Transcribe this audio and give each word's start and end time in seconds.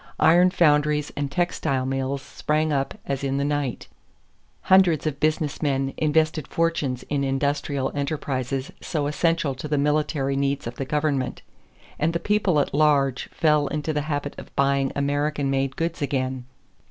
Iron 0.19 0.49
foundries 0.49 1.11
and 1.15 1.29
textile 1.31 1.85
mills 1.85 2.23
sprang 2.23 2.73
up 2.73 2.95
as 3.05 3.23
in 3.23 3.37
the 3.37 3.45
night; 3.45 3.87
hundreds 4.61 5.05
of 5.05 5.19
business 5.19 5.61
men 5.61 5.93
invested 5.95 6.47
fortunes 6.47 7.03
in 7.03 7.23
industrial 7.23 7.91
enterprises 7.93 8.71
so 8.81 9.05
essential 9.05 9.53
to 9.53 9.67
the 9.67 9.77
military 9.77 10.35
needs 10.35 10.65
of 10.65 10.77
the 10.77 10.85
government; 10.85 11.43
and 11.99 12.13
the 12.13 12.19
people 12.19 12.59
at 12.59 12.73
large 12.73 13.29
fell 13.29 13.67
into 13.67 13.93
the 13.93 14.01
habit 14.09 14.33
of 14.39 14.55
buying 14.55 14.91
American 14.95 15.51
made 15.51 15.75
goods 15.75 16.01
again. 16.01 16.45